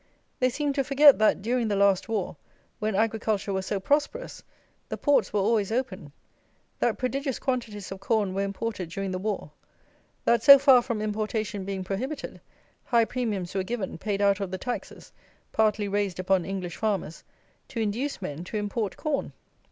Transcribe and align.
They 0.39 0.49
seem 0.49 0.73
to 0.73 0.83
forget, 0.83 1.19
that, 1.19 1.43
during 1.43 1.67
the 1.67 1.75
last 1.75 2.09
war, 2.09 2.35
when 2.79 2.95
agriculture 2.95 3.53
was 3.53 3.67
so 3.67 3.79
prosperous, 3.79 4.41
the 4.89 4.97
ports 4.97 5.31
were 5.31 5.41
always 5.41 5.71
open; 5.71 6.11
that 6.79 6.97
prodigious 6.97 7.37
quantities 7.37 7.91
of 7.91 7.99
corn 7.99 8.33
were 8.33 8.41
imported 8.41 8.89
during 8.89 9.11
the 9.11 9.19
war; 9.19 9.51
that, 10.25 10.41
so 10.41 10.57
far 10.57 10.81
from 10.81 11.03
importation 11.03 11.65
being 11.65 11.83
prohibited, 11.83 12.41
high 12.85 13.05
premiums 13.05 13.53
were 13.53 13.61
given, 13.61 13.99
paid 13.99 14.23
out 14.23 14.39
of 14.39 14.49
the 14.49 14.57
taxes, 14.57 15.11
partly 15.51 15.87
raised 15.87 16.17
upon 16.17 16.45
English 16.45 16.77
farmers, 16.77 17.23
to 17.67 17.79
induce 17.79 18.23
men 18.23 18.43
to 18.45 18.57
import 18.57 18.97
corn. 18.97 19.33